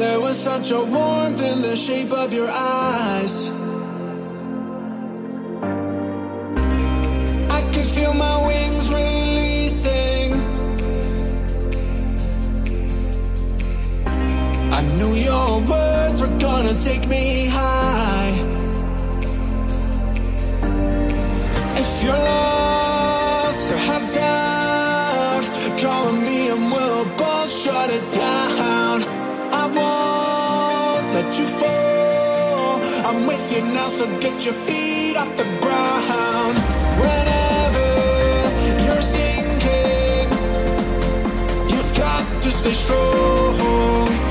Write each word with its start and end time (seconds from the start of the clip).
There 0.00 0.18
was 0.18 0.38
such 0.38 0.70
a 0.70 0.82
warmth 0.82 1.42
in 1.42 1.60
the 1.60 1.76
shape 1.76 2.10
of 2.10 2.32
your 2.32 2.48
eyes. 2.50 3.50
I 7.58 7.60
could 7.70 7.88
feel 7.96 8.14
my 8.14 8.36
wings 8.48 8.88
releasing. 8.88 10.28
I 14.72 14.80
knew 14.96 15.12
your 15.12 15.60
words 15.68 16.22
were 16.22 16.38
gonna 16.38 16.74
take 16.82 17.06
me 17.06 17.48
high. 17.48 18.32
If 21.82 21.90
you're 22.02 22.24
lost 22.32 23.70
or 23.70 23.80
have 23.90 24.06
doubt, 24.14 25.44
call 25.78 26.08
on 26.08 26.22
me 26.22 26.48
and 26.48 26.72
we'll 26.72 27.04
both 27.18 27.50
shut 27.50 27.90
it 27.90 28.10
down. 28.12 28.39
Let 31.30 31.38
you 31.38 31.46
fall. 31.46 32.80
I'm 33.06 33.24
with 33.24 33.52
you 33.52 33.62
now, 33.62 33.86
so 33.86 34.04
get 34.18 34.44
your 34.44 34.54
feet 34.66 35.16
off 35.16 35.36
the 35.36 35.44
ground. 35.62 36.56
Whenever 37.04 37.86
you're 38.84 39.00
sinking, 39.00 40.28
you've 41.70 41.94
got 41.96 42.42
to 42.42 42.50
stay 42.50 42.72
strong. 42.72 44.29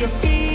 Your 0.00 0.08
feet 0.08 0.49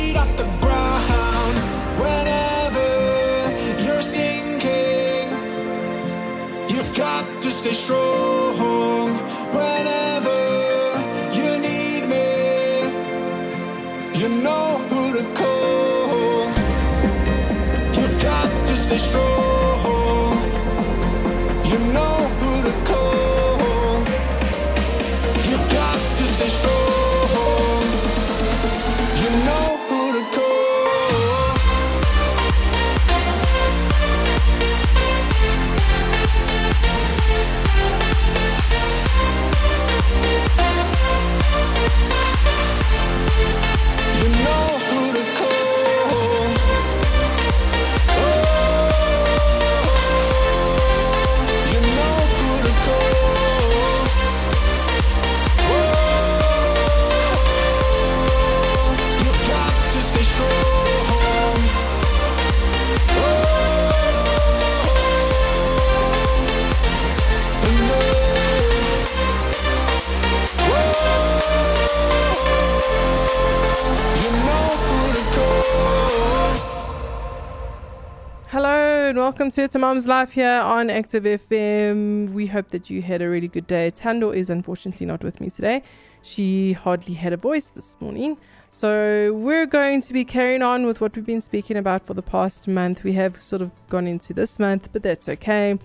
welcome 79.35 79.51
to 79.51 79.63
It's 79.63 79.75
a 79.75 79.79
Mom's 79.79 80.07
Life 80.07 80.31
here 80.31 80.61
on 80.61 80.89
Active 80.89 81.25
FM. 81.25 82.31
We 82.31 82.47
hope 82.47 82.69
that 82.69 82.89
you 82.89 83.01
had 83.01 83.21
a 83.21 83.27
really 83.27 83.49
good 83.49 83.67
day. 83.67 83.91
Tando 83.91 84.31
is 84.31 84.49
unfortunately 84.49 85.05
not 85.05 85.25
with 85.25 85.41
me 85.41 85.49
today. 85.49 85.83
She 86.21 86.71
hardly 86.71 87.15
had 87.15 87.33
a 87.33 87.35
voice 87.35 87.69
this 87.71 87.97
morning. 87.99 88.37
So 88.71 89.33
we're 89.33 89.65
going 89.65 89.99
to 90.03 90.13
be 90.13 90.23
carrying 90.23 90.61
on 90.61 90.85
with 90.85 91.01
what 91.01 91.17
we've 91.17 91.25
been 91.25 91.41
speaking 91.41 91.75
about 91.75 92.05
for 92.07 92.13
the 92.13 92.21
past 92.21 92.69
month. 92.69 93.03
We 93.03 93.11
have 93.15 93.41
sort 93.41 93.61
of 93.61 93.71
gone 93.89 94.07
into 94.07 94.33
this 94.33 94.57
month, 94.57 94.87
but 94.93 95.03
that's 95.03 95.27
okay. 95.27 95.79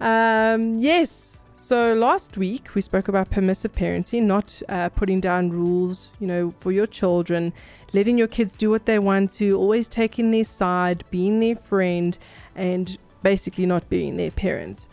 Um, 0.00 0.76
yes. 0.76 1.44
So 1.58 1.94
last 1.94 2.36
week 2.36 2.74
we 2.74 2.82
spoke 2.82 3.08
about 3.08 3.30
permissive 3.30 3.72
parenting, 3.72 4.24
not 4.24 4.60
uh, 4.68 4.90
putting 4.90 5.20
down 5.20 5.48
rules, 5.48 6.10
you 6.20 6.26
know, 6.26 6.50
for 6.50 6.70
your 6.70 6.86
children, 6.86 7.50
letting 7.94 8.18
your 8.18 8.26
kids 8.26 8.52
do 8.52 8.68
what 8.68 8.84
they 8.84 8.98
want 8.98 9.30
to, 9.36 9.56
always 9.56 9.88
taking 9.88 10.32
their 10.32 10.44
side, 10.44 11.02
being 11.10 11.40
their 11.40 11.56
friend, 11.56 12.18
and 12.54 12.98
basically 13.22 13.64
not 13.64 13.88
being 13.88 14.18
their 14.18 14.30
parents. 14.30 14.86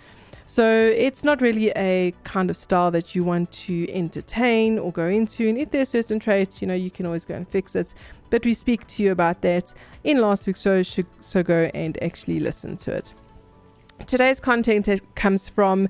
So 0.46 0.66
it's 0.66 1.26
not 1.26 1.42
really 1.42 1.72
a 1.72 2.14
kind 2.24 2.50
of 2.50 2.56
style 2.56 2.92
that 2.92 3.14
you 3.14 3.26
want 3.26 3.52
to 3.52 3.92
entertain 3.92 4.80
or 4.80 4.94
go 4.94 5.08
into. 5.08 5.50
And 5.50 5.58
if 5.58 5.72
there's 5.72 5.90
certain 5.90 6.18
traits, 6.18 6.62
you 6.62 6.68
know, 6.70 6.74
you 6.74 6.90
can 6.90 7.06
always 7.06 7.26
go 7.26 7.36
and 7.36 7.46
fix 7.46 7.76
it. 7.76 7.94
But 8.30 8.46
we 8.46 8.54
speak 8.54 8.88
to 8.88 9.04
you 9.04 9.12
about 9.12 9.42
that 9.42 9.74
in 10.06 10.22
last 10.22 10.48
week's 10.48 10.62
show, 10.62 10.82
so 10.82 11.44
go 11.44 11.70
and 11.74 12.02
actually 12.02 12.40
listen 12.40 12.78
to 12.78 12.94
it. 12.94 13.14
Today's 14.08 14.40
content 14.40 14.90
comes 15.16 15.48
from 15.48 15.88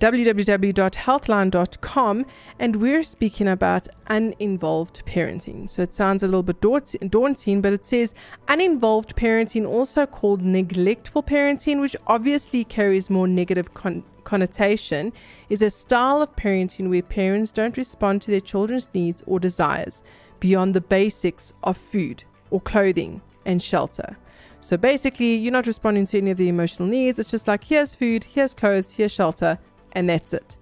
www.healthline.com 0.00 2.26
and 2.58 2.76
we're 2.76 3.02
speaking 3.02 3.48
about 3.48 3.88
uninvolved 4.08 5.02
parenting. 5.06 5.70
So 5.70 5.82
it 5.82 5.94
sounds 5.94 6.22
a 6.22 6.26
little 6.26 6.42
bit 6.42 6.60
daunting, 6.60 7.60
but 7.60 7.72
it 7.72 7.86
says 7.86 8.14
uninvolved 8.48 9.16
parenting, 9.16 9.66
also 9.66 10.06
called 10.06 10.42
neglectful 10.42 11.22
parenting, 11.22 11.80
which 11.80 11.96
obviously 12.06 12.64
carries 12.64 13.10
more 13.10 13.28
negative 13.28 13.74
con- 13.74 14.04
connotation, 14.24 15.12
is 15.48 15.62
a 15.62 15.70
style 15.70 16.22
of 16.22 16.34
parenting 16.36 16.88
where 16.88 17.02
parents 17.02 17.52
don't 17.52 17.76
respond 17.76 18.22
to 18.22 18.30
their 18.30 18.40
children's 18.40 18.88
needs 18.94 19.22
or 19.26 19.38
desires 19.38 20.02
beyond 20.40 20.74
the 20.74 20.80
basics 20.80 21.52
of 21.62 21.76
food 21.76 22.24
or 22.50 22.60
clothing 22.60 23.20
and 23.46 23.62
shelter. 23.62 24.16
So 24.60 24.76
basically, 24.78 25.34
you're 25.34 25.52
not 25.52 25.66
responding 25.66 26.06
to 26.06 26.18
any 26.18 26.30
of 26.30 26.38
the 26.38 26.48
emotional 26.48 26.88
needs. 26.88 27.18
It's 27.18 27.30
just 27.30 27.46
like, 27.46 27.64
here's 27.64 27.94
food, 27.94 28.24
here's 28.24 28.54
clothes, 28.54 28.92
here's 28.92 29.12
shelter, 29.12 29.58
and 29.94 30.08
that's 30.08 30.32
it. 30.32 30.56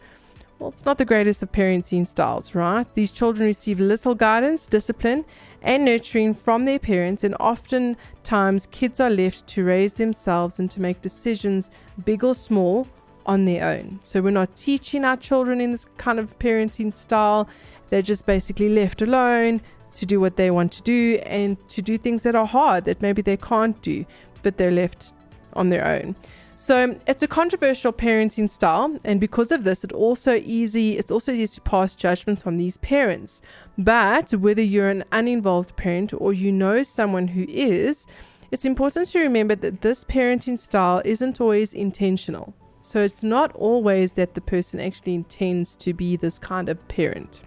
Well, 0.58 0.70
it's 0.70 0.84
not 0.84 0.99
the 0.99 1.05
greatest 1.05 1.43
of 1.43 1.50
parenting 1.50 2.06
styles, 2.06 2.55
right? 2.55 2.87
These 2.94 3.11
children 3.11 3.46
receive 3.46 3.81
little 3.81 4.14
guidance, 4.14 4.69
discipline, 4.69 5.25
and 5.61 5.84
nurturing 5.84 6.34
from 6.34 6.64
their 6.64 6.79
parents, 6.79 7.25
and 7.25 7.34
oftentimes 7.40 8.67
kids 8.70 9.00
are 9.00 9.11
left 9.11 9.46
to 9.49 9.64
raise 9.64 9.94
themselves 9.94 10.61
and 10.61 10.70
to 10.70 10.81
make 10.81 11.02
decisions, 11.02 11.70
big 12.05 12.23
or 12.23 12.34
small, 12.34 12.87
on 13.26 13.44
their 13.44 13.69
own. 13.69 13.99
So 14.05 14.20
we're 14.20 14.31
not 14.31 14.55
teaching 14.55 15.05
our 15.05 15.17
children 15.17 15.61
in 15.61 15.73
this 15.73 15.87
kind 15.96 16.19
of 16.19 16.38
parenting 16.38 16.93
style. 16.93 17.49
They're 17.90 18.02
just 18.02 18.26
basically 18.26 18.69
left 18.69 19.02
alone 19.02 19.61
to 19.94 20.06
do 20.06 20.20
what 20.20 20.37
they 20.37 20.50
want 20.50 20.73
to 20.73 20.82
do 20.82 21.20
and 21.26 21.56
to 21.69 21.82
do 21.82 21.99
things 21.99 22.23
that 22.23 22.34
are 22.34 22.46
hard 22.46 22.84
that 22.84 23.02
maybe 23.02 23.23
they 23.23 23.37
can't 23.37 23.81
do, 23.82 24.05
but 24.43 24.56
they're 24.56 24.70
left 24.70 25.12
on 25.55 25.70
their 25.70 25.87
own. 25.87 26.17
So 26.62 26.97
it's 27.09 27.25
a 27.25 27.26
controversial 27.26 27.93
parenting 27.93 28.49
style, 28.49 28.97
and 29.05 29.19
because 29.19 29.50
of 29.50 29.64
this, 29.64 29.82
it 29.82 29.91
also 29.91 30.37
easy 30.37 30.97
it's 30.97 31.11
also 31.11 31.32
easy 31.32 31.56
to 31.56 31.61
pass 31.62 31.97
judgment 31.97 32.47
on 32.47 32.56
these 32.56 32.76
parents. 32.76 33.43
But 33.76 34.31
whether 34.31 34.62
you're 34.62 34.88
an 34.88 35.03
uninvolved 35.11 35.75
parent 35.75 36.12
or 36.17 36.32
you 36.32 36.53
know 36.53 36.85
someone 36.85 37.26
who 37.26 37.47
is, 37.49 38.06
it's 38.53 38.64
important 38.64 39.09
to 39.09 39.19
remember 39.19 39.56
that 39.56 39.81
this 39.81 40.05
parenting 40.05 40.56
style 40.56 41.03
isn't 41.05 41.41
always 41.41 41.75
intentional. 41.75 42.55
So 42.81 43.00
it's 43.00 43.25
not 43.25 43.53
always 43.56 44.12
that 44.12 44.35
the 44.35 44.41
person 44.41 44.79
actually 44.79 45.17
intends 45.17 45.75
to 45.79 45.93
be 45.93 46.15
this 46.15 46.38
kind 46.38 46.69
of 46.69 46.87
parent. 46.87 47.41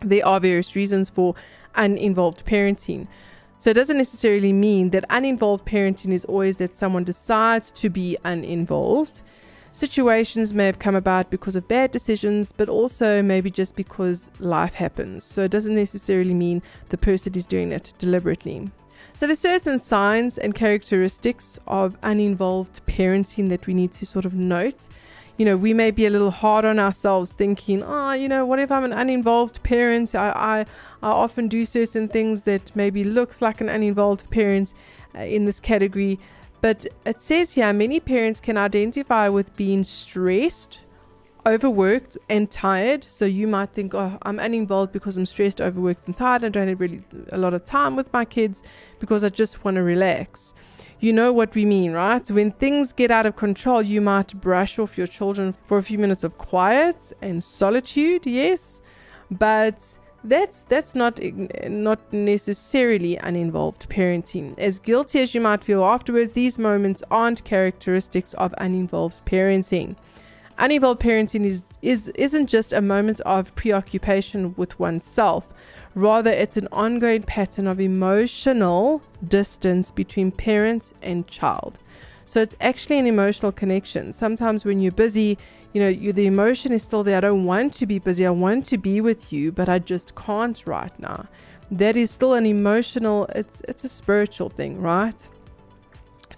There 0.00 0.26
are 0.26 0.40
various 0.40 0.76
reasons 0.76 1.08
for 1.08 1.34
uninvolved 1.74 2.44
parenting. 2.44 3.08
So 3.58 3.70
it 3.70 3.74
doesn't 3.74 3.96
necessarily 3.96 4.52
mean 4.52 4.90
that 4.90 5.04
uninvolved 5.10 5.66
parenting 5.66 6.12
is 6.12 6.24
always 6.24 6.58
that 6.58 6.76
someone 6.76 7.02
decides 7.02 7.72
to 7.72 7.90
be 7.90 8.16
uninvolved. 8.24 9.20
Situations 9.72 10.54
may 10.54 10.66
have 10.66 10.78
come 10.78 10.94
about 10.94 11.28
because 11.30 11.56
of 11.56 11.66
bad 11.66 11.90
decisions, 11.90 12.52
but 12.52 12.68
also 12.68 13.20
maybe 13.20 13.50
just 13.50 13.74
because 13.74 14.30
life 14.38 14.74
happens. 14.74 15.24
So 15.24 15.42
it 15.42 15.50
doesn't 15.50 15.74
necessarily 15.74 16.34
mean 16.34 16.62
the 16.90 16.98
person 16.98 17.34
is 17.34 17.46
doing 17.46 17.72
it 17.72 17.92
deliberately. 17.98 18.70
So 19.14 19.26
there's 19.26 19.40
certain 19.40 19.80
signs 19.80 20.38
and 20.38 20.54
characteristics 20.54 21.58
of 21.66 21.98
uninvolved 22.02 22.80
parenting 22.86 23.48
that 23.48 23.66
we 23.66 23.74
need 23.74 23.90
to 23.92 24.06
sort 24.06 24.24
of 24.24 24.34
note. 24.34 24.86
You 25.38 25.44
know, 25.44 25.56
we 25.56 25.72
may 25.72 25.92
be 25.92 26.04
a 26.04 26.10
little 26.10 26.32
hard 26.32 26.64
on 26.64 26.80
ourselves 26.80 27.32
thinking, 27.32 27.84
oh, 27.84 28.10
you 28.10 28.28
know, 28.28 28.44
what 28.44 28.58
if 28.58 28.72
I'm 28.72 28.82
an 28.82 28.92
uninvolved 28.92 29.62
parent? 29.62 30.12
I, 30.16 30.30
I, 30.30 30.60
I 31.00 31.10
often 31.10 31.46
do 31.46 31.64
certain 31.64 32.08
things 32.08 32.42
that 32.42 32.74
maybe 32.74 33.04
looks 33.04 33.40
like 33.40 33.60
an 33.60 33.68
uninvolved 33.68 34.28
parent 34.30 34.74
uh, 35.14 35.20
in 35.20 35.44
this 35.44 35.60
category. 35.60 36.18
But 36.60 36.86
it 37.06 37.22
says 37.22 37.52
here 37.52 37.72
many 37.72 38.00
parents 38.00 38.40
can 38.40 38.56
identify 38.56 39.28
with 39.28 39.54
being 39.54 39.84
stressed, 39.84 40.80
overworked 41.46 42.18
and 42.28 42.50
tired. 42.50 43.04
So 43.04 43.24
you 43.24 43.46
might 43.46 43.70
think, 43.70 43.94
oh, 43.94 44.18
I'm 44.22 44.40
uninvolved 44.40 44.92
because 44.92 45.16
I'm 45.16 45.26
stressed, 45.26 45.60
overworked, 45.60 46.08
and 46.08 46.16
tired. 46.16 46.42
I 46.42 46.48
don't 46.48 46.66
have 46.66 46.80
really 46.80 47.04
a 47.30 47.38
lot 47.38 47.54
of 47.54 47.64
time 47.64 47.94
with 47.94 48.12
my 48.12 48.24
kids 48.24 48.64
because 48.98 49.22
I 49.22 49.28
just 49.28 49.64
want 49.64 49.76
to 49.76 49.84
relax. 49.84 50.52
You 51.00 51.12
know 51.12 51.32
what 51.32 51.54
we 51.54 51.64
mean, 51.64 51.92
right? 51.92 52.28
When 52.28 52.50
things 52.50 52.92
get 52.92 53.12
out 53.12 53.24
of 53.24 53.36
control, 53.36 53.80
you 53.82 54.00
might 54.00 54.40
brush 54.40 54.80
off 54.80 54.98
your 54.98 55.06
children 55.06 55.54
for 55.66 55.78
a 55.78 55.82
few 55.82 55.96
minutes 55.96 56.24
of 56.24 56.38
quiet 56.38 57.12
and 57.22 57.42
solitude, 57.42 58.26
yes, 58.26 58.82
but 59.30 59.98
that's 60.24 60.64
that's 60.64 60.96
not 60.96 61.20
not 61.68 62.00
necessarily 62.12 63.16
uninvolved 63.18 63.88
parenting. 63.88 64.58
As 64.58 64.80
guilty 64.80 65.20
as 65.20 65.34
you 65.34 65.40
might 65.40 65.62
feel 65.62 65.84
afterwards, 65.84 66.32
these 66.32 66.58
moments 66.58 67.04
aren't 67.12 67.44
characteristics 67.44 68.34
of 68.34 68.52
uninvolved 68.58 69.24
parenting. 69.24 69.94
Uninvolved 70.58 71.00
parenting 71.00 71.44
is, 71.44 71.62
is, 71.82 72.08
isn't 72.10 72.48
just 72.48 72.72
a 72.72 72.80
moment 72.80 73.20
of 73.20 73.54
preoccupation 73.54 74.54
with 74.56 74.78
oneself. 74.78 75.48
Rather, 75.94 76.30
it's 76.30 76.56
an 76.56 76.68
ongoing 76.72 77.22
pattern 77.22 77.66
of 77.66 77.80
emotional 77.80 79.02
distance 79.26 79.90
between 79.92 80.32
parent 80.32 80.92
and 81.00 81.26
child. 81.28 81.78
So 82.24 82.42
it's 82.42 82.56
actually 82.60 82.98
an 82.98 83.06
emotional 83.06 83.52
connection. 83.52 84.12
Sometimes 84.12 84.64
when 84.64 84.80
you're 84.80 84.92
busy, 84.92 85.38
you 85.72 85.80
know, 85.80 85.88
you, 85.88 86.12
the 86.12 86.26
emotion 86.26 86.72
is 86.72 86.82
still 86.82 87.04
there. 87.04 87.16
I 87.18 87.20
don't 87.20 87.44
want 87.44 87.72
to 87.74 87.86
be 87.86 87.98
busy. 87.98 88.26
I 88.26 88.30
want 88.30 88.64
to 88.66 88.78
be 88.78 89.00
with 89.00 89.32
you, 89.32 89.52
but 89.52 89.68
I 89.68 89.78
just 89.78 90.14
can't 90.14 90.66
right 90.66 90.92
now. 90.98 91.26
That 91.70 91.96
is 91.96 92.10
still 92.10 92.34
an 92.34 92.46
emotional, 92.46 93.26
it's 93.34 93.62
it's 93.68 93.84
a 93.84 93.88
spiritual 93.88 94.48
thing, 94.48 94.80
right? 94.80 95.28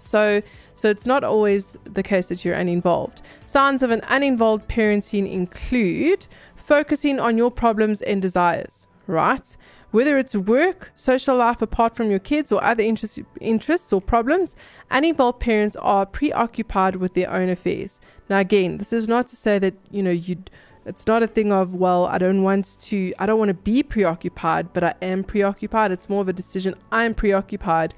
So, 0.01 0.41
so 0.73 0.89
it's 0.89 1.05
not 1.05 1.23
always 1.23 1.77
the 1.83 2.03
case 2.03 2.27
that 2.27 2.43
you're 2.43 2.55
uninvolved. 2.55 3.21
Signs 3.45 3.83
of 3.83 3.91
an 3.91 4.01
uninvolved 4.09 4.67
parenting 4.67 5.31
include 5.31 6.27
focusing 6.55 7.19
on 7.19 7.37
your 7.37 7.51
problems 7.51 8.01
and 8.01 8.21
desires, 8.21 8.87
right? 9.07 9.57
Whether 9.91 10.17
it's 10.17 10.33
work, 10.35 10.91
social 10.95 11.35
life 11.35 11.61
apart 11.61 11.95
from 11.95 12.09
your 12.09 12.19
kids, 12.19 12.49
or 12.51 12.63
other 12.63 12.81
interests, 12.81 13.19
interests 13.41 13.91
or 13.91 13.99
problems, 13.99 14.55
uninvolved 14.89 15.41
parents 15.41 15.75
are 15.75 16.05
preoccupied 16.05 16.95
with 16.95 17.13
their 17.13 17.29
own 17.29 17.49
affairs. 17.49 17.99
Now, 18.29 18.39
again, 18.39 18.77
this 18.77 18.93
is 18.93 19.09
not 19.09 19.27
to 19.27 19.35
say 19.35 19.59
that 19.59 19.73
you 19.91 20.01
know 20.01 20.11
you. 20.11 20.37
It's 20.85 21.05
not 21.05 21.21
a 21.21 21.27
thing 21.27 21.51
of 21.51 21.75
well, 21.75 22.05
I 22.05 22.17
don't 22.17 22.41
want 22.41 22.79
to. 22.79 23.13
I 23.19 23.25
don't 23.25 23.37
want 23.37 23.49
to 23.49 23.53
be 23.53 23.83
preoccupied, 23.83 24.71
but 24.71 24.83
I 24.83 24.93
am 25.01 25.25
preoccupied. 25.25 25.91
It's 25.91 26.09
more 26.09 26.21
of 26.21 26.29
a 26.29 26.33
decision. 26.33 26.75
I'm 26.91 27.13
preoccupied. 27.13 27.93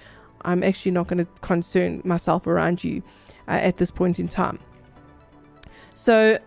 I'm 0.45 0.63
actually 0.63 0.91
not 0.91 1.07
going 1.07 1.25
to 1.25 1.41
concern 1.41 2.01
myself 2.03 2.47
around 2.47 2.83
you 2.83 3.01
uh, 3.47 3.51
at 3.51 3.77
this 3.77 3.91
point 3.91 4.19
in 4.19 4.27
time. 4.27 4.59
So 5.93 6.39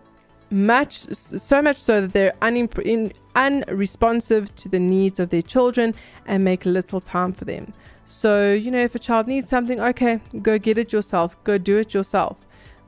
much, 0.51 0.93
so 0.95 1.63
much 1.63 1.79
so 1.79 2.01
that 2.03 2.13
they're 2.13 2.35
unimpr- 2.43 2.85
in, 2.85 3.13
unresponsive 3.35 4.55
to 4.57 4.69
the 4.69 4.81
needs 4.81 5.19
of 5.19 5.31
their 5.31 5.43
children 5.43 5.95
and 6.27 6.45
make 6.45 6.65
little 6.65 7.01
time 7.01 7.33
for 7.33 7.45
them. 7.45 7.73
So, 8.05 8.53
you 8.53 8.71
know, 8.71 8.79
if 8.79 8.95
a 8.95 9.01
child 9.01 9.27
needs 9.27 9.51
something, 9.51 9.81
okay, 9.81 10.21
go 10.43 10.59
get 10.59 10.79
it 10.79 10.93
yourself, 10.93 11.43
go 11.45 11.59
do 11.59 11.79
it 11.79 11.93
yourself. 11.93 12.39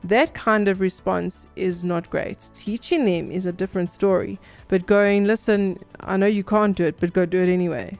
That 0.01 0.33
kind 0.33 0.69
of 0.69 0.79
response 0.79 1.47
is 1.57 1.83
not 1.83 2.09
great. 2.09 2.49
Teaching 2.53 3.03
them 3.03 3.31
is 3.31 3.45
a 3.45 3.51
different 3.51 3.89
story, 3.89 4.39
but 4.69 4.85
going, 4.85 5.25
listen, 5.25 5.77
I 5.99 6.15
know 6.15 6.25
you 6.25 6.45
can't 6.45 6.75
do 6.75 6.85
it, 6.85 7.01
but 7.01 7.11
go 7.11 7.25
do 7.25 7.41
it 7.41 7.51
anyway 7.51 7.97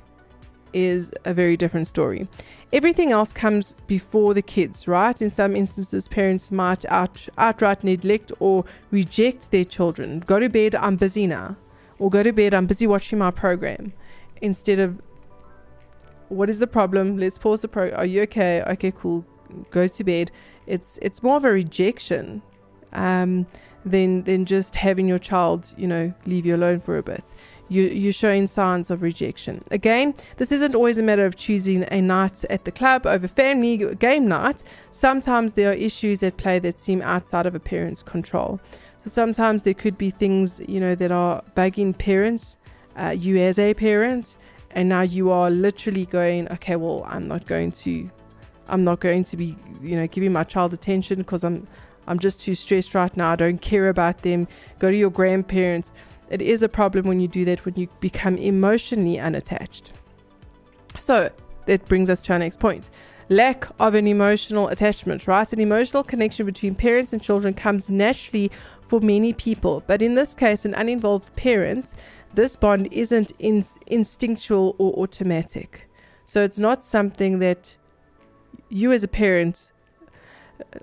is 0.73 1.11
a 1.25 1.33
very 1.33 1.57
different 1.57 1.87
story. 1.87 2.27
Everything 2.71 3.11
else 3.11 3.33
comes 3.33 3.75
before 3.87 4.33
the 4.33 4.41
kids, 4.41 4.87
right? 4.87 5.19
In 5.21 5.29
some 5.29 5.55
instances, 5.55 6.07
parents 6.07 6.51
might 6.51 6.85
out, 6.85 7.27
outright 7.37 7.83
neglect 7.83 8.31
or 8.39 8.65
reject 8.91 9.51
their 9.51 9.65
children. 9.65 10.19
Go 10.19 10.39
to 10.39 10.49
bed, 10.49 10.75
I'm 10.75 10.95
busy 10.95 11.25
now. 11.25 11.55
Or 11.97 12.09
go 12.09 12.23
to 12.23 12.31
bed, 12.31 12.53
I'm 12.53 12.67
busy 12.67 12.87
watching 12.87 13.17
my 13.19 13.31
program. 13.31 13.93
Instead 14.41 14.79
of, 14.79 15.01
what 16.29 16.49
is 16.49 16.59
the 16.59 16.67
problem? 16.67 17.17
Let's 17.17 17.37
pause 17.37 17.61
the 17.61 17.67
program. 17.67 17.99
Are 17.99 18.05
you 18.05 18.21
okay? 18.23 18.61
Okay, 18.67 18.91
cool. 18.91 19.25
Go 19.71 19.87
to 19.87 20.03
bed. 20.03 20.31
It's 20.67 20.99
it's 21.01 21.23
more 21.23 21.37
of 21.37 21.43
a 21.43 21.51
rejection 21.51 22.43
um, 22.93 23.47
than 23.83 24.23
than 24.23 24.45
just 24.45 24.75
having 24.75 25.07
your 25.07 25.17
child, 25.17 25.73
you 25.75 25.87
know, 25.87 26.13
leave 26.27 26.45
you 26.45 26.55
alone 26.55 26.79
for 26.79 26.97
a 26.99 27.03
bit 27.03 27.33
you, 27.69 27.83
you're 27.83 28.11
showing 28.11 28.47
signs 28.47 28.89
of 28.89 29.01
rejection. 29.01 29.63
Again, 29.71 30.13
this 30.37 30.51
isn't 30.51 30.75
always 30.75 30.97
a 30.97 31.03
matter 31.03 31.25
of 31.25 31.35
choosing 31.35 31.85
a 31.91 32.01
night 32.01 32.43
at 32.49 32.65
the 32.65 32.71
club 32.71 33.05
over 33.05 33.27
family 33.27 33.77
game 33.95 34.27
night. 34.27 34.63
Sometimes 34.91 35.53
there 35.53 35.69
are 35.69 35.75
issues 35.75 36.21
at 36.23 36.37
play 36.37 36.59
that 36.59 36.81
seem 36.81 37.01
outside 37.01 37.45
of 37.45 37.55
a 37.55 37.59
parent's 37.59 38.03
control. 38.03 38.59
So 39.03 39.09
sometimes 39.09 39.63
there 39.63 39.73
could 39.73 39.97
be 39.97 40.09
things, 40.09 40.61
you 40.67 40.79
know, 40.79 40.95
that 40.95 41.11
are 41.11 41.41
bugging 41.55 41.97
parents, 41.97 42.57
uh, 42.97 43.15
you 43.17 43.37
as 43.37 43.57
a 43.57 43.73
parent, 43.73 44.35
and 44.71 44.89
now 44.89 45.01
you 45.01 45.31
are 45.31 45.49
literally 45.49 46.05
going, 46.05 46.51
okay, 46.51 46.75
well, 46.75 47.05
I'm 47.07 47.27
not 47.27 47.45
going 47.45 47.71
to, 47.71 48.09
I'm 48.67 48.83
not 48.83 48.99
going 48.99 49.23
to 49.25 49.37
be, 49.37 49.55
you 49.81 49.95
know, 49.95 50.07
giving 50.07 50.33
my 50.33 50.43
child 50.43 50.73
attention 50.73 51.19
because 51.19 51.43
I'm, 51.43 51.67
I'm 52.07 52.19
just 52.19 52.41
too 52.41 52.55
stressed 52.55 52.93
right 52.93 53.15
now. 53.15 53.31
I 53.31 53.35
don't 53.35 53.61
care 53.61 53.89
about 53.89 54.23
them. 54.23 54.47
Go 54.79 54.91
to 54.91 54.97
your 54.97 55.11
grandparents 55.11 55.93
it 56.29 56.41
is 56.41 56.63
a 56.63 56.69
problem 56.69 57.07
when 57.07 57.19
you 57.19 57.27
do 57.27 57.45
that 57.45 57.65
when 57.65 57.75
you 57.75 57.87
become 57.99 58.37
emotionally 58.37 59.19
unattached. 59.19 59.93
So 60.99 61.29
that 61.65 61.87
brings 61.87 62.09
us 62.09 62.21
to 62.21 62.33
our 62.33 62.39
next 62.39 62.59
point. 62.59 62.89
Lack 63.29 63.67
of 63.79 63.93
an 63.93 64.07
emotional 64.07 64.69
attachment, 64.69 65.27
right? 65.27 65.51
An 65.53 65.59
emotional 65.59 66.03
connection 66.03 66.45
between 66.45 66.73
parents 66.73 67.13
and 67.13 67.21
children 67.21 67.53
comes 67.53 67.89
naturally 67.89 68.51
for 68.87 68.99
many 68.99 69.33
people, 69.33 69.83
but 69.85 70.01
in 70.01 70.15
this 70.15 70.33
case, 70.33 70.65
an 70.65 70.73
uninvolved 70.73 71.35
parent, 71.35 71.93
this 72.33 72.55
bond 72.55 72.87
isn't 72.91 73.31
in- 73.37 73.63
instinctual 73.85 74.75
or 74.79 74.93
automatic. 74.93 75.87
So 76.25 76.43
it's 76.43 76.59
not 76.59 76.83
something 76.83 77.39
that 77.39 77.77
you 78.69 78.91
as 78.91 79.03
a 79.03 79.07
parent 79.07 79.71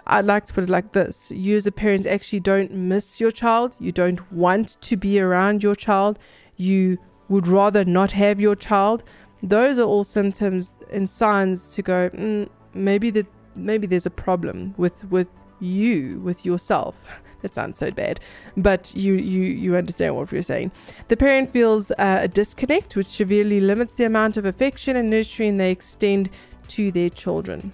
I'd 0.06 0.24
like 0.24 0.46
to 0.46 0.52
put 0.52 0.64
it 0.64 0.70
like 0.70 0.92
this 0.92 1.30
you, 1.30 1.56
as 1.56 1.66
a 1.66 1.72
parent, 1.72 2.06
actually 2.06 2.40
don't 2.40 2.72
miss 2.72 3.20
your 3.20 3.30
child. 3.30 3.76
You 3.78 3.92
don't 3.92 4.32
want 4.32 4.80
to 4.80 4.96
be 4.96 5.20
around 5.20 5.62
your 5.62 5.74
child. 5.74 6.18
You 6.56 6.98
would 7.28 7.46
rather 7.46 7.84
not 7.84 8.12
have 8.12 8.40
your 8.40 8.56
child. 8.56 9.02
those 9.42 9.78
are 9.78 9.84
all 9.84 10.02
symptoms 10.04 10.72
and 10.90 11.08
signs 11.08 11.68
to 11.68 11.82
go, 11.82 12.10
mm, 12.10 12.48
maybe 12.74 13.10
that 13.10 13.26
maybe 13.54 13.86
there's 13.86 14.06
a 14.06 14.10
problem 14.10 14.74
with 14.76 15.04
with 15.10 15.28
you 15.60 16.20
with 16.20 16.44
yourself 16.44 16.94
that 17.42 17.54
sounds 17.54 17.78
so 17.78 17.90
bad 17.90 18.20
but 18.56 18.94
you 18.94 19.14
you 19.14 19.42
you 19.42 19.76
understand 19.76 20.14
what 20.14 20.30
we're 20.30 20.42
saying 20.42 20.70
the 21.08 21.16
parent 21.16 21.50
feels 21.52 21.90
uh, 21.92 22.20
a 22.22 22.28
disconnect 22.28 22.94
which 22.96 23.06
severely 23.06 23.58
limits 23.60 23.94
the 23.94 24.04
amount 24.04 24.36
of 24.36 24.44
affection 24.44 24.96
and 24.96 25.08
nurturing 25.08 25.56
they 25.56 25.70
extend 25.70 26.28
to 26.68 26.92
their 26.92 27.08
children 27.08 27.72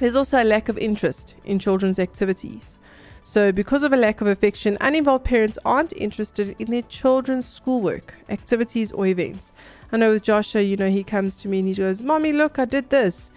there's 0.00 0.16
also 0.16 0.42
a 0.42 0.44
lack 0.44 0.68
of 0.68 0.78
interest 0.78 1.34
in 1.44 1.58
children's 1.58 1.98
activities 1.98 2.76
so 3.22 3.50
because 3.50 3.82
of 3.82 3.92
a 3.92 3.96
lack 3.96 4.20
of 4.20 4.26
affection 4.26 4.76
uninvolved 4.80 5.24
parents 5.24 5.58
aren't 5.64 5.92
interested 5.94 6.54
in 6.58 6.70
their 6.70 6.82
children's 6.82 7.46
schoolwork 7.46 8.14
activities 8.28 8.92
or 8.92 9.06
events 9.06 9.52
i 9.92 9.96
know 9.96 10.10
with 10.10 10.22
joshua 10.22 10.62
you 10.62 10.76
know 10.76 10.90
he 10.90 11.04
comes 11.04 11.36
to 11.36 11.48
me 11.48 11.60
and 11.60 11.68
he 11.68 11.74
goes 11.74 12.02
mommy 12.02 12.32
look 12.32 12.58
i 12.58 12.64
did 12.64 12.90
this 12.90 13.30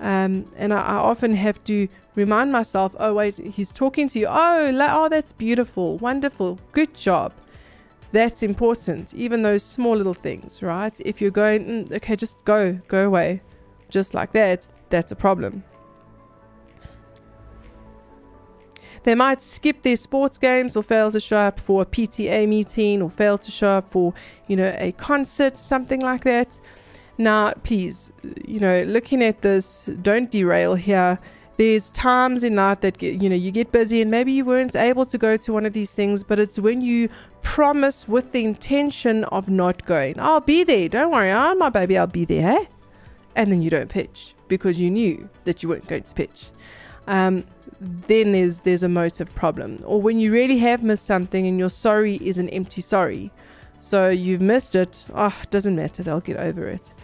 um, 0.00 0.46
and 0.56 0.74
I, 0.74 0.80
I, 0.80 0.94
often 0.96 1.34
have 1.36 1.62
to 1.64 1.88
remind 2.16 2.50
myself, 2.50 2.94
oh, 2.98 3.14
wait, 3.14 3.36
he's 3.36 3.72
talking 3.72 4.08
to 4.08 4.18
you. 4.18 4.26
Oh, 4.26 4.70
la- 4.72 5.04
oh, 5.04 5.08
that's 5.08 5.32
beautiful, 5.32 5.98
wonderful, 5.98 6.58
good 6.72 6.94
job. 6.94 7.32
That's 8.12 8.42
important, 8.42 9.14
even 9.14 9.42
those 9.42 9.62
small 9.62 9.96
little 9.96 10.14
things, 10.14 10.62
right? 10.62 10.98
If 11.04 11.20
you're 11.20 11.30
going, 11.30 11.64
mm, 11.64 11.92
okay, 11.92 12.16
just 12.16 12.42
go, 12.44 12.72
go 12.88 13.06
away, 13.06 13.40
just 13.88 14.14
like 14.14 14.32
that, 14.32 14.66
that's 14.90 15.12
a 15.12 15.16
problem. 15.16 15.64
They 19.04 19.14
might 19.14 19.40
skip 19.42 19.82
their 19.82 19.96
sports 19.96 20.38
games 20.38 20.76
or 20.76 20.82
fail 20.82 21.12
to 21.12 21.20
show 21.20 21.36
up 21.36 21.60
for 21.60 21.82
a 21.82 21.86
PTA 21.86 22.48
meeting 22.48 23.02
or 23.02 23.10
fail 23.10 23.36
to 23.38 23.50
show 23.50 23.68
up 23.68 23.90
for, 23.90 24.14
you 24.48 24.56
know, 24.56 24.74
a 24.78 24.92
concert, 24.92 25.58
something 25.58 26.00
like 26.00 26.24
that. 26.24 26.58
Now, 27.18 27.52
please, 27.62 28.12
you 28.46 28.58
know, 28.60 28.82
looking 28.82 29.22
at 29.22 29.42
this, 29.42 29.90
don't 30.02 30.30
derail 30.30 30.74
here. 30.74 31.18
There's 31.56 31.90
times 31.90 32.42
in 32.42 32.56
life 32.56 32.80
that 32.80 32.98
get, 32.98 33.22
you 33.22 33.28
know 33.28 33.36
you 33.36 33.52
get 33.52 33.70
busy 33.70 34.02
and 34.02 34.10
maybe 34.10 34.32
you 34.32 34.44
weren't 34.44 34.74
able 34.74 35.06
to 35.06 35.16
go 35.16 35.36
to 35.36 35.52
one 35.52 35.64
of 35.64 35.72
these 35.72 35.92
things, 35.92 36.24
but 36.24 36.40
it's 36.40 36.58
when 36.58 36.80
you 36.80 37.08
promise 37.42 38.08
with 38.08 38.32
the 38.32 38.44
intention 38.44 39.22
of 39.24 39.48
not 39.48 39.86
going. 39.86 40.18
I'll 40.18 40.40
be 40.40 40.64
there. 40.64 40.88
Don't 40.88 41.12
worry, 41.12 41.30
I'm 41.30 41.58
my 41.60 41.68
baby. 41.68 41.96
I'll 41.96 42.08
be 42.08 42.24
there. 42.24 42.66
And 43.36 43.52
then 43.52 43.62
you 43.62 43.70
don't 43.70 43.88
pitch 43.88 44.34
because 44.48 44.80
you 44.80 44.90
knew 44.90 45.28
that 45.44 45.62
you 45.62 45.68
weren't 45.68 45.86
going 45.86 46.02
to 46.02 46.14
pitch. 46.14 46.46
Um, 47.06 47.44
then 47.80 48.32
there's 48.32 48.60
there's 48.60 48.82
a 48.82 48.88
motive 48.88 49.34
problem. 49.34 49.82
Or 49.84 50.00
when 50.00 50.18
you 50.18 50.32
really 50.32 50.58
have 50.58 50.82
missed 50.82 51.06
something 51.06 51.46
and 51.46 51.58
your 51.58 51.70
sorry 51.70 52.16
is 52.16 52.38
an 52.38 52.48
empty 52.50 52.80
sorry. 52.80 53.30
So 53.78 54.08
you've 54.08 54.40
missed 54.40 54.74
it. 54.74 55.04
Oh, 55.14 55.36
it 55.42 55.50
doesn't 55.50 55.76
matter. 55.76 56.02
They'll 56.02 56.20
get 56.20 56.38
over 56.38 56.68
it 56.68 56.94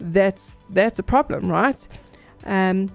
that's 0.00 0.58
that's 0.70 0.98
a 0.98 1.02
problem, 1.02 1.50
right? 1.50 1.86
Um, 2.44 2.92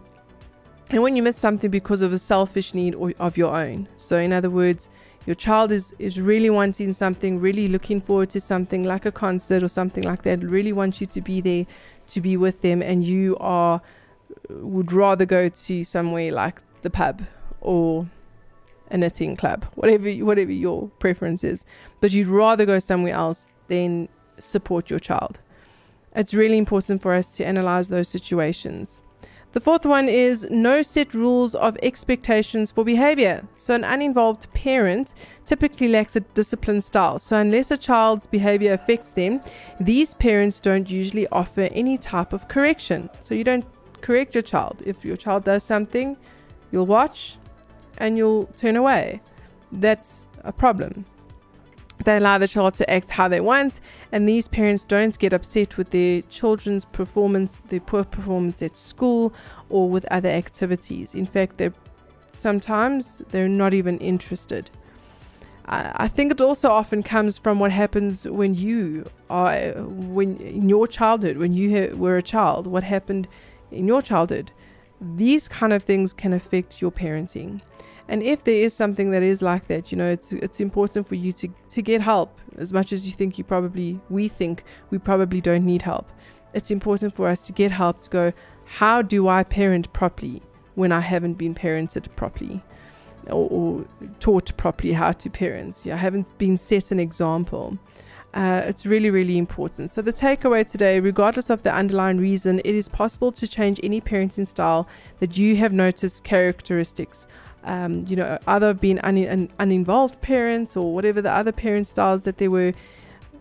and 0.89 1.01
when 1.01 1.15
you 1.15 1.23
miss 1.23 1.37
something 1.37 1.71
because 1.71 2.01
of 2.01 2.13
a 2.13 2.19
selfish 2.19 2.73
need 2.73 2.95
or 2.95 3.13
of 3.19 3.37
your 3.37 3.55
own. 3.55 3.87
So, 3.95 4.17
in 4.17 4.31
other 4.31 4.49
words, 4.49 4.89
your 5.25 5.35
child 5.35 5.71
is 5.71 5.93
is 5.99 6.19
really 6.19 6.49
wanting 6.49 6.93
something, 6.93 7.39
really 7.39 7.67
looking 7.67 8.01
forward 8.01 8.29
to 8.31 8.41
something 8.41 8.83
like 8.83 9.05
a 9.05 9.11
concert 9.11 9.63
or 9.63 9.67
something 9.67 10.03
like 10.03 10.23
that. 10.23 10.43
Really 10.43 10.73
wants 10.73 11.01
you 11.01 11.07
to 11.07 11.21
be 11.21 11.41
there, 11.41 11.65
to 12.07 12.21
be 12.21 12.37
with 12.37 12.61
them, 12.61 12.81
and 12.81 13.03
you 13.03 13.37
are 13.39 13.81
would 14.49 14.91
rather 14.91 15.25
go 15.25 15.49
to 15.49 15.83
somewhere 15.83 16.31
like 16.31 16.61
the 16.81 16.89
pub 16.89 17.23
or 17.61 18.07
a 18.91 18.97
knitting 18.97 19.35
club, 19.35 19.65
whatever 19.75 20.09
whatever 20.25 20.51
your 20.51 20.89
preference 20.99 21.43
is. 21.43 21.65
But 22.01 22.11
you'd 22.11 22.27
rather 22.27 22.65
go 22.65 22.79
somewhere 22.79 23.13
else 23.13 23.47
than 23.67 24.09
support 24.39 24.89
your 24.89 24.99
child. 24.99 25.39
It's 26.15 26.33
really 26.33 26.57
important 26.57 27.01
for 27.01 27.13
us 27.13 27.35
to 27.37 27.45
analyze 27.45 27.89
those 27.89 28.07
situations. 28.07 29.01
The 29.53 29.59
fourth 29.59 29.85
one 29.85 30.09
is 30.09 30.49
no 30.49 30.81
set 30.81 31.13
rules 31.13 31.53
of 31.53 31.77
expectations 31.83 32.71
for 32.71 32.83
behavior. 32.83 33.47
So, 33.55 33.75
an 33.75 33.83
uninvolved 33.83 34.51
parent 34.55 35.13
typically 35.45 35.87
lacks 35.89 36.15
a 36.15 36.21
disciplined 36.21 36.83
style. 36.83 37.19
So, 37.19 37.37
unless 37.37 37.69
a 37.69 37.77
child's 37.77 38.25
behavior 38.25 38.73
affects 38.73 39.11
them, 39.11 39.41
these 39.79 40.15
parents 40.15 40.59
don't 40.59 40.89
usually 40.89 41.27
offer 41.27 41.69
any 41.71 41.99
type 41.99 42.33
of 42.33 42.47
correction. 42.47 43.11
So, 43.21 43.35
you 43.35 43.43
don't 43.43 43.65
correct 44.03 44.35
your 44.35 44.43
child. 44.43 44.83
If 44.85 45.03
your 45.03 45.17
child 45.17 45.45
does 45.45 45.63
something, 45.63 46.17
you'll 46.71 46.85
watch 46.85 47.37
and 47.97 48.17
you'll 48.17 48.45
turn 48.55 48.75
away. 48.75 49.21
That's 49.71 50.27
a 50.43 50.51
problem. 50.51 51.05
They 52.03 52.17
allow 52.17 52.37
the 52.37 52.49
child 52.49 52.75
to 52.75 52.89
act 52.89 53.09
how 53.11 53.29
they 53.29 53.39
want, 53.39 53.79
and 54.11 54.27
these 54.27 54.47
parents 54.49 54.83
don't 54.83 55.17
get 55.17 55.31
upset 55.31 55.77
with 55.77 55.91
their 55.91 56.21
children's 56.23 56.83
performance, 56.83 57.61
their 57.69 57.79
poor 57.79 58.03
performance 58.03 58.61
at 58.61 58.75
school, 58.75 59.33
or 59.69 59.89
with 59.89 60.05
other 60.11 60.29
activities. 60.29 61.15
In 61.15 61.25
fact, 61.25 61.57
they're 61.57 61.73
sometimes 62.35 63.21
they're 63.31 63.47
not 63.47 63.73
even 63.73 63.97
interested. 63.99 64.69
I 65.65 66.09
think 66.09 66.31
it 66.33 66.41
also 66.41 66.69
often 66.69 67.03
comes 67.03 67.37
from 67.37 67.57
what 67.57 67.71
happens 67.71 68.27
when 68.27 68.53
you 68.53 69.05
are 69.29 69.71
when 69.77 70.35
in 70.37 70.67
your 70.67 70.87
childhood, 70.87 71.37
when 71.37 71.53
you 71.53 71.95
were 71.95 72.17
a 72.17 72.21
child. 72.21 72.67
What 72.67 72.83
happened 72.83 73.29
in 73.73 73.87
your 73.87 74.01
childhood? 74.01 74.51
These 75.01 75.47
kind 75.47 75.73
of 75.73 75.83
things 75.83 76.13
can 76.13 76.33
affect 76.33 76.81
your 76.81 76.91
parenting. 76.91 77.61
And 78.07 78.21
if 78.21 78.43
there 78.43 78.55
is 78.55 78.73
something 78.73 79.11
that 79.11 79.23
is 79.23 79.41
like 79.41 79.67
that, 79.67 79.91
you 79.91 79.97
know, 79.97 80.09
it's 80.09 80.31
it's 80.33 80.59
important 80.59 81.07
for 81.07 81.15
you 81.15 81.31
to 81.33 81.47
to 81.69 81.81
get 81.81 82.01
help 82.01 82.39
as 82.57 82.73
much 82.73 82.93
as 82.93 83.05
you 83.05 83.13
think 83.13 83.37
you 83.37 83.43
probably 83.43 83.99
we 84.09 84.27
think 84.27 84.63
we 84.89 84.97
probably 84.97 85.41
don't 85.41 85.65
need 85.65 85.81
help. 85.81 86.11
It's 86.53 86.69
important 86.69 87.13
for 87.15 87.27
us 87.27 87.45
to 87.47 87.53
get 87.53 87.71
help 87.71 88.01
to 88.01 88.09
go, 88.09 88.33
how 88.65 89.01
do 89.01 89.27
I 89.27 89.43
parent 89.43 89.91
properly 89.93 90.41
when 90.75 90.91
I 90.91 90.99
haven't 90.99 91.35
been 91.35 91.55
parented 91.55 92.13
properly? 92.15 92.61
Or, 93.27 93.47
or 93.49 93.85
taught 94.19 94.55
properly 94.57 94.91
how 94.93 95.13
to 95.13 95.29
parent. 95.29 95.85
Yeah, 95.85 95.93
I 95.93 95.97
haven't 95.97 96.37
been 96.37 96.57
set 96.57 96.91
an 96.91 96.99
example. 96.99 97.77
Uh, 98.33 98.63
it's 98.65 98.85
really, 98.85 99.11
really 99.11 99.37
important. 99.37 99.91
So, 99.91 100.01
the 100.01 100.11
takeaway 100.11 100.69
today, 100.69 100.99
regardless 100.99 101.51
of 101.51 101.61
the 101.61 101.71
underlying 101.71 102.17
reason, 102.17 102.59
it 102.59 102.73
is 102.73 102.89
possible 102.89 103.31
to 103.31 103.47
change 103.47 103.79
any 103.83 104.01
parenting 104.01 104.47
style 104.47 104.87
that 105.19 105.37
you 105.37 105.55
have 105.57 105.71
noticed 105.71 106.23
characteristics 106.23 107.27
um, 107.63 108.05
you 108.07 108.15
know, 108.15 108.37
either 108.47 108.73
being 108.73 108.99
un- 108.99 109.17
un- 109.27 109.49
uninvolved 109.59 110.21
parents 110.21 110.75
or 110.75 110.93
whatever 110.93 111.21
the 111.21 111.31
other 111.31 111.51
parent 111.51 111.87
styles 111.87 112.23
that 112.23 112.37
they 112.37 112.47
were, 112.47 112.73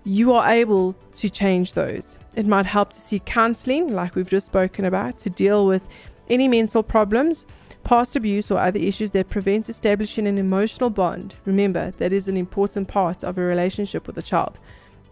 you 0.04 0.32
are 0.32 0.50
able 0.50 0.94
to 1.14 1.28
change 1.28 1.74
those. 1.74 2.18
It 2.34 2.46
might 2.46 2.66
help 2.66 2.90
to 2.92 3.00
seek 3.00 3.24
counseling, 3.24 3.92
like 3.92 4.14
we've 4.14 4.28
just 4.28 4.46
spoken 4.46 4.84
about, 4.84 5.18
to 5.18 5.30
deal 5.30 5.66
with 5.66 5.88
any 6.28 6.48
mental 6.48 6.82
problems, 6.82 7.46
past 7.84 8.16
abuse, 8.16 8.50
or 8.50 8.58
other 8.58 8.78
issues 8.78 9.12
that 9.12 9.28
prevents 9.28 9.68
establishing 9.68 10.26
an 10.26 10.38
emotional 10.38 10.88
bond. 10.88 11.34
Remember, 11.44 11.92
that 11.98 12.12
is 12.12 12.28
an 12.28 12.36
important 12.36 12.88
part 12.88 13.22
of 13.24 13.38
a 13.38 13.42
relationship 13.42 14.06
with 14.06 14.16
a 14.16 14.22
child. 14.22 14.58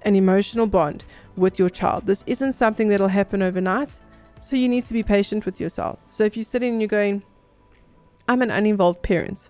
An 0.03 0.17
emotional 0.17 0.67
bond 0.67 1.05
with 1.37 1.59
your 1.59 1.69
child. 1.69 2.07
This 2.07 2.25
isn't 2.27 2.55
something 2.55 2.89
that'll 2.89 3.09
happen 3.09 3.43
overnight, 3.43 3.99
so 4.39 4.57
you 4.57 4.69
need 4.69 4.87
to 4.87 4.95
be 4.95 5.03
patient 5.03 5.45
with 5.47 5.61
yourself. 5.61 5.99
So 6.11 6.25
if 6.25 6.37
you're 6.37 6.45
sitting 6.45 6.73
and 6.73 6.81
you're 6.81 6.89
going, 6.89 7.23
I'm 8.29 8.43
an 8.43 8.51
uninvolved 8.51 9.03
parent. 9.03 9.49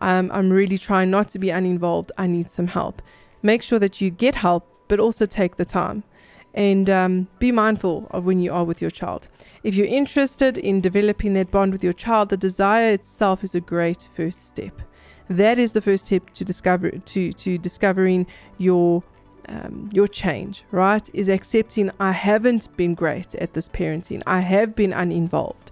Um, 0.00 0.30
I'm 0.32 0.50
really 0.50 0.78
trying 0.78 1.10
not 1.10 1.30
to 1.30 1.38
be 1.38 1.50
uninvolved. 1.50 2.12
I 2.18 2.26
need 2.26 2.50
some 2.50 2.66
help. 2.66 3.02
Make 3.42 3.62
sure 3.62 3.78
that 3.78 4.00
you 4.00 4.10
get 4.10 4.34
help, 4.34 4.66
but 4.88 5.00
also 5.00 5.26
take 5.26 5.56
the 5.56 5.64
time. 5.64 6.04
And 6.52 6.90
um, 6.90 7.28
be 7.38 7.52
mindful 7.52 8.08
of 8.10 8.26
when 8.26 8.40
you 8.40 8.52
are 8.52 8.64
with 8.64 8.82
your 8.82 8.90
child. 8.90 9.28
If 9.62 9.74
you're 9.76 9.86
interested 9.86 10.58
in 10.58 10.80
developing 10.80 11.34
that 11.34 11.50
bond 11.50 11.72
with 11.72 11.84
your 11.84 11.92
child, 11.92 12.30
the 12.30 12.36
desire 12.36 12.92
itself 12.92 13.44
is 13.44 13.54
a 13.54 13.60
great 13.60 14.08
first 14.16 14.48
step. 14.48 14.82
That 15.28 15.58
is 15.58 15.74
the 15.74 15.80
first 15.80 16.06
step 16.06 16.30
to 16.30 16.44
discover 16.44 16.90
to 16.90 17.32
to 17.34 17.56
discovering 17.56 18.26
your 18.58 19.04
um, 19.50 19.90
your 19.92 20.08
change. 20.08 20.64
Right? 20.70 21.08
Is 21.12 21.28
accepting 21.28 21.90
I 22.00 22.12
haven't 22.12 22.74
been 22.76 22.94
great 22.94 23.34
at 23.34 23.52
this 23.54 23.68
parenting. 23.68 24.22
I 24.26 24.40
have 24.40 24.74
been 24.74 24.92
uninvolved 24.92 25.70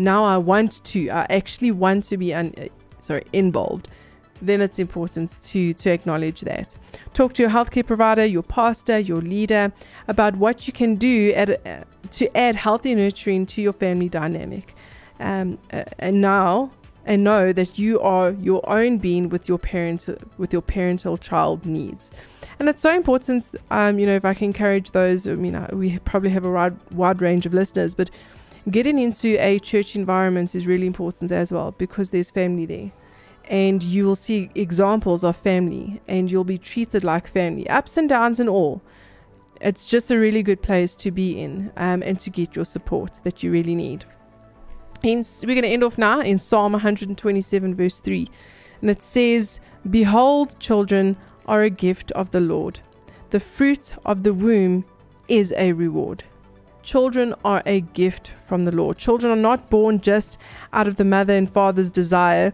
now 0.00 0.24
I 0.24 0.38
want 0.38 0.82
to, 0.84 1.10
I 1.10 1.26
actually 1.30 1.70
want 1.70 2.04
to 2.04 2.16
be 2.16 2.34
un, 2.34 2.54
sorry 2.98 3.24
involved, 3.32 3.88
then 4.42 4.62
it's 4.62 4.78
important 4.78 5.38
to 5.42 5.74
to 5.74 5.90
acknowledge 5.90 6.40
that. 6.40 6.76
Talk 7.12 7.34
to 7.34 7.42
your 7.42 7.50
healthcare 7.50 7.86
provider, 7.86 8.24
your 8.24 8.42
pastor, 8.42 8.98
your 8.98 9.20
leader 9.20 9.72
about 10.08 10.36
what 10.36 10.66
you 10.66 10.72
can 10.72 10.96
do 10.96 11.32
at, 11.32 11.66
uh, 11.66 11.84
to 12.12 12.36
add 12.36 12.56
healthy 12.56 12.94
nurturing 12.94 13.44
to 13.46 13.60
your 13.60 13.74
family 13.74 14.08
dynamic. 14.08 14.74
Um, 15.18 15.58
uh, 15.70 15.84
and 15.98 16.22
now 16.22 16.70
and 17.04 17.24
know 17.24 17.52
that 17.52 17.78
you 17.78 18.00
are 18.00 18.32
your 18.32 18.66
own 18.68 18.98
being 18.98 19.28
with 19.28 19.48
your 19.48 19.58
parent 19.58 20.08
with 20.38 20.52
your 20.52 20.62
parental 20.62 21.16
child 21.16 21.64
needs 21.64 22.10
and 22.58 22.68
it's 22.68 22.82
so 22.82 22.94
important 22.94 23.44
um, 23.70 23.98
you 23.98 24.06
know 24.06 24.14
if 24.14 24.24
i 24.24 24.34
can 24.34 24.46
encourage 24.46 24.90
those 24.90 25.26
i 25.26 25.34
mean 25.34 25.66
we 25.72 25.98
probably 26.00 26.30
have 26.30 26.44
a 26.44 26.50
wide, 26.50 26.76
wide 26.90 27.20
range 27.20 27.46
of 27.46 27.54
listeners 27.54 27.94
but 27.94 28.10
getting 28.68 28.98
into 28.98 29.36
a 29.42 29.58
church 29.58 29.96
environment 29.96 30.54
is 30.54 30.66
really 30.66 30.86
important 30.86 31.32
as 31.32 31.50
well 31.50 31.72
because 31.72 32.10
there's 32.10 32.30
family 32.30 32.66
there. 32.66 32.92
And 33.48 33.82
you 33.82 34.04
will 34.04 34.16
see 34.16 34.50
examples 34.54 35.24
of 35.24 35.36
family 35.36 36.00
and 36.06 36.30
you'll 36.30 36.44
be 36.44 36.58
treated 36.58 37.02
like 37.02 37.26
family, 37.26 37.68
ups 37.68 37.96
and 37.96 38.08
downs 38.08 38.40
and 38.40 38.48
all. 38.48 38.82
it's 39.60 39.86
just 39.86 40.10
a 40.10 40.18
really 40.18 40.42
good 40.42 40.62
place 40.62 40.96
to 40.96 41.10
be 41.10 41.38
in 41.38 41.70
um, 41.76 42.02
and 42.02 42.18
to 42.18 42.30
get 42.30 42.56
your 42.56 42.64
support 42.64 43.20
that 43.24 43.42
you 43.42 43.50
really 43.50 43.74
need. 43.74 44.04
In, 45.02 45.24
we're 45.42 45.54
going 45.54 45.62
to 45.62 45.68
end 45.68 45.84
off 45.84 45.98
now 45.98 46.20
in 46.20 46.36
Psalm 46.38 46.72
127, 46.72 47.74
verse 47.74 48.00
3. 48.00 48.28
And 48.80 48.90
it 48.90 49.02
says, 49.02 49.60
Behold, 49.88 50.58
children 50.58 51.16
are 51.46 51.62
a 51.62 51.70
gift 51.70 52.12
of 52.12 52.30
the 52.32 52.40
Lord. 52.40 52.80
The 53.30 53.40
fruit 53.40 53.94
of 54.04 54.22
the 54.22 54.34
womb 54.34 54.84
is 55.28 55.54
a 55.56 55.72
reward. 55.72 56.24
Children 56.82 57.34
are 57.44 57.62
a 57.64 57.80
gift 57.80 58.32
from 58.46 58.64
the 58.64 58.72
Lord. 58.72 58.98
Children 58.98 59.32
are 59.32 59.42
not 59.42 59.70
born 59.70 60.00
just 60.00 60.38
out 60.72 60.86
of 60.86 60.96
the 60.96 61.04
mother 61.04 61.36
and 61.36 61.50
father's 61.50 61.90
desire 61.90 62.52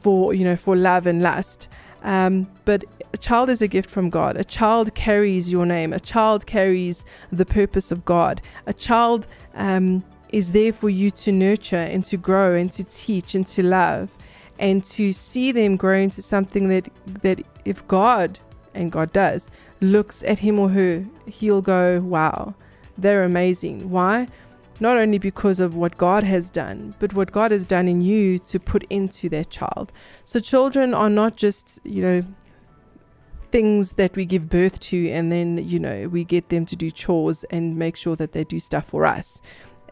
for, 0.00 0.34
you 0.34 0.44
know, 0.44 0.56
for 0.56 0.76
love 0.76 1.06
and 1.06 1.22
lust. 1.22 1.68
Um, 2.02 2.48
but 2.64 2.84
a 3.12 3.16
child 3.16 3.50
is 3.50 3.62
a 3.62 3.68
gift 3.68 3.90
from 3.90 4.10
God. 4.10 4.36
A 4.36 4.44
child 4.44 4.94
carries 4.94 5.50
your 5.50 5.66
name. 5.66 5.92
A 5.92 6.00
child 6.00 6.46
carries 6.46 7.04
the 7.32 7.46
purpose 7.46 7.90
of 7.90 8.04
God. 8.04 8.40
A 8.66 8.72
child 8.72 9.26
um, 9.54 10.04
is 10.30 10.52
there 10.52 10.72
for 10.72 10.90
you 10.90 11.10
to 11.10 11.32
nurture 11.32 11.76
and 11.76 12.04
to 12.04 12.16
grow 12.16 12.54
and 12.54 12.70
to 12.72 12.84
teach 12.84 13.34
and 13.34 13.46
to 13.46 13.62
love 13.62 14.10
and 14.58 14.82
to 14.84 15.12
see 15.12 15.52
them 15.52 15.76
grow 15.76 15.98
into 15.98 16.22
something 16.22 16.68
that 16.68 16.90
that 17.22 17.42
if 17.64 17.86
God 17.86 18.40
and 18.74 18.92
God 18.92 19.12
does 19.12 19.48
looks 19.80 20.22
at 20.24 20.40
him 20.40 20.58
or 20.58 20.70
her, 20.70 21.04
he'll 21.26 21.62
go, 21.62 22.00
"Wow, 22.00 22.54
they're 22.96 23.24
amazing." 23.24 23.90
Why? 23.90 24.28
Not 24.80 24.96
only 24.96 25.18
because 25.18 25.58
of 25.58 25.74
what 25.74 25.98
God 25.98 26.22
has 26.24 26.50
done, 26.50 26.94
but 27.00 27.12
what 27.12 27.32
God 27.32 27.50
has 27.50 27.64
done 27.64 27.88
in 27.88 28.00
you 28.00 28.38
to 28.40 28.60
put 28.60 28.84
into 28.90 29.28
that 29.30 29.50
child. 29.50 29.92
So 30.24 30.38
children 30.38 30.94
are 30.94 31.10
not 31.10 31.36
just, 31.36 31.80
you 31.82 32.00
know, 32.00 32.22
things 33.50 33.92
that 33.94 34.14
we 34.14 34.24
give 34.24 34.48
birth 34.48 34.78
to 34.78 35.08
and 35.10 35.32
then, 35.32 35.58
you 35.58 35.80
know, 35.80 36.06
we 36.08 36.22
get 36.22 36.50
them 36.50 36.64
to 36.66 36.76
do 36.76 36.92
chores 36.92 37.44
and 37.50 37.76
make 37.76 37.96
sure 37.96 38.14
that 38.14 38.32
they 38.32 38.44
do 38.44 38.60
stuff 38.60 38.86
for 38.86 39.04
us 39.04 39.42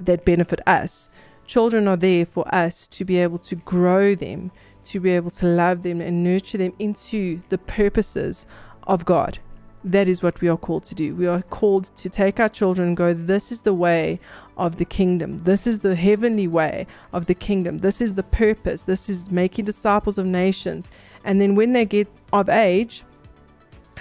that 0.01 0.25
benefit 0.25 0.61
us. 0.67 1.11
Children 1.47 1.87
are 1.87 1.97
there 1.97 2.27
for 2.27 2.53
us 2.55 2.89
to 2.89 3.05
be 3.05 3.19
able 3.19 3.39
to 3.39 3.55
grow 3.55 4.15
them, 4.15 4.51
to 4.85 5.01
be 5.01 5.11
able 5.11 5.31
to 5.31 5.47
love 5.47 5.83
them 5.83 6.01
and 6.01 6.25
nurture 6.25 6.59
them 6.59 6.73
into 6.79 7.41
the 7.49 7.59
purposes 7.59 8.47
of 8.85 9.05
God. 9.05 9.39
That 9.85 10.09
is 10.09 10.23
what 10.23 10.41
we 10.41 10.49
are 10.49 10.57
called 10.57 10.85
to 10.87 10.97
do. 10.97 11.15
We 11.15 11.29
are 11.29 11.43
called 11.43 11.95
to 11.97 12.09
take 12.09 12.41
our 12.41 12.49
children 12.49 12.89
and 12.89 12.97
go, 12.97 13.15
This 13.15 13.53
is 13.53 13.61
the 13.61 13.75
way 13.75 14.19
of 14.57 14.79
the 14.79 14.85
kingdom. 14.85 15.39
This 15.39 15.67
is 15.69 15.79
the 15.79 15.95
heavenly 15.95 16.49
way 16.49 16.89
of 17.13 17.27
the 17.27 17.35
kingdom. 17.35 17.79
This 17.79 18.01
is 18.01 18.15
the 18.15 18.25
purpose. 18.25 18.83
This 18.83 19.09
is 19.09 19.31
making 19.31 19.67
disciples 19.67 20.19
of 20.19 20.27
nations. 20.27 20.89
And 21.25 21.41
then 21.41 21.55
when 21.55 21.73
they 21.73 21.85
get 21.85 22.09
of 22.33 22.49
age, 22.49 23.05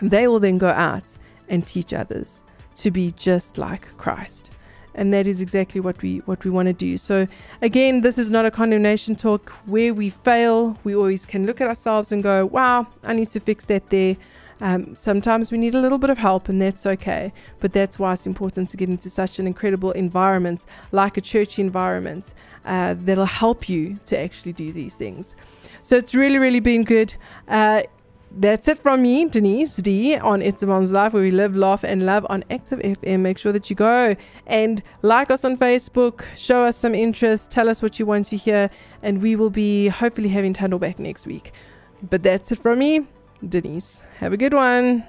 they 0.02 0.28
will 0.28 0.40
then 0.40 0.58
go 0.58 0.70
out 0.70 1.04
and 1.50 1.68
teach 1.68 1.94
others 1.94 2.42
to 2.76 2.90
be 2.90 3.12
just 3.12 3.60
like 3.60 3.96
Christ 3.98 4.50
and 4.96 5.14
that 5.14 5.28
is 5.28 5.42
exactly 5.42 5.80
what 5.80 6.02
we 6.02 6.20
what 6.20 6.44
we 6.44 6.50
want 6.50 6.68
to 6.68 6.74
do. 6.74 6.98
So 6.98 7.28
again 7.62 8.02
this 8.02 8.18
is 8.18 8.32
not 8.32 8.46
a 8.46 8.52
condemnation 8.52 9.16
talk. 9.16 9.52
Where 9.66 9.94
we 9.94 10.10
fail 10.10 10.78
we 10.84 10.96
always 10.96 11.26
can 11.26 11.46
look 11.46 11.62
at 11.62 11.68
ourselves 11.68 12.12
and 12.12 12.24
go 12.24 12.46
wow 12.46 12.88
i 13.04 13.14
need 13.14 13.30
to 13.32 13.40
fix 13.40 13.66
that 13.66 13.90
there. 13.90 14.18
Um, 14.62 14.96
sometimes 14.96 15.52
we 15.52 15.58
need 15.58 15.76
a 15.76 15.82
little 15.82 15.98
bit 15.98 16.10
of 16.10 16.18
help 16.18 16.48
and 16.48 16.62
that's 16.62 16.86
okay. 16.86 17.34
But 17.60 17.74
that's 17.74 18.00
why 18.00 18.14
it's 18.14 18.26
important 18.26 18.70
to 18.70 18.78
get 18.78 18.88
into 18.88 19.10
such 19.10 19.38
an 19.38 19.48
incredible 19.48 19.92
environment 19.92 20.66
like 20.94 21.18
a 21.18 21.22
church 21.22 21.60
environment 21.60 22.34
uh, 22.64 22.96
that'll 22.98 23.26
help 23.26 23.68
you 23.68 24.00
to 24.06 24.18
actually 24.18 24.54
do 24.54 24.72
these 24.72 24.96
things. 24.96 25.36
So 25.84 25.98
it's 25.98 26.16
really 26.16 26.40
really 26.40 26.62
been 26.62 26.84
good. 26.84 27.16
Uh, 27.48 27.84
that's 28.32 28.68
it 28.68 28.80
from 28.80 29.02
me, 29.02 29.26
Denise 29.26 29.78
D, 29.78 30.16
on 30.16 30.42
It's 30.42 30.62
a 30.64 30.68
Mom's 30.68 30.92
Life, 30.92 31.14
where 31.14 31.24
we 31.24 31.32
live, 31.32 31.56
laugh, 31.56 31.84
and 31.84 32.06
love 32.06 32.26
on 32.30 32.44
Active 32.50 32.80
FM. 32.80 33.22
Make 33.22 33.38
sure 33.38 33.52
that 33.52 33.70
you 33.70 33.76
go 33.76 34.16
and 34.46 34.82
like 35.02 35.32
us 35.32 35.46
on 35.46 35.58
Facebook, 35.58 36.26
show 36.36 36.66
us 36.66 36.76
some 36.78 36.94
interest, 36.94 37.50
tell 37.50 37.70
us 37.70 37.82
what 37.82 38.00
you 38.00 38.06
want 38.06 38.26
to 38.28 38.38
hear, 38.38 38.70
and 39.02 39.22
we 39.22 39.36
will 39.36 39.50
be 39.50 39.88
hopefully 39.88 40.30
having 40.30 40.54
Tando 40.54 40.78
back 40.78 41.00
next 41.00 41.26
week. 41.26 41.52
But 42.02 42.24
that's 42.24 42.52
it 42.52 42.60
from 42.60 42.80
me, 42.80 43.08
Denise. 43.48 44.02
Have 44.20 44.34
a 44.34 44.38
good 44.38 44.54
one. 44.54 45.06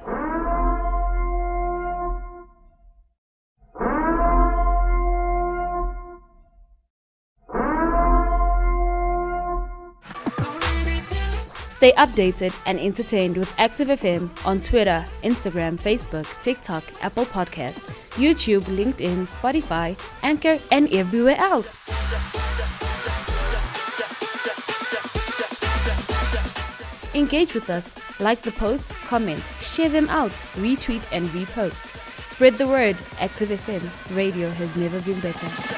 Stay 11.76 11.92
updated 11.92 12.54
and 12.64 12.80
entertained 12.80 13.36
with 13.36 13.52
Active 13.58 13.88
FM 13.88 14.30
on 14.46 14.62
Twitter, 14.62 15.04
Instagram, 15.22 15.78
Facebook, 15.78 16.26
TikTok, 16.40 16.82
Apple 17.02 17.26
Podcasts, 17.26 17.84
YouTube, 18.14 18.62
LinkedIn, 18.62 19.26
Spotify, 19.26 19.94
Anchor, 20.22 20.58
and 20.70 20.90
everywhere 20.90 21.36
else. 21.38 21.76
Engage 27.14 27.52
with 27.52 27.68
us, 27.68 27.94
like 28.20 28.40
the 28.40 28.52
posts, 28.52 28.92
comment, 29.06 29.42
share 29.60 29.90
them 29.90 30.08
out, 30.08 30.32
retweet, 30.56 31.04
and 31.12 31.28
repost. 31.28 31.92
Spread 32.26 32.54
the 32.54 32.66
word. 32.66 32.96
Active 33.20 33.50
FM 33.50 34.16
radio 34.16 34.48
has 34.48 34.74
never 34.76 34.98
been 35.02 35.20
better. 35.20 35.75